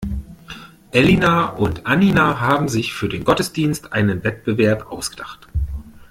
[0.91, 5.47] Elina und Annina haben sich für den Gottesdienst einen Wettbewerb ausgedacht.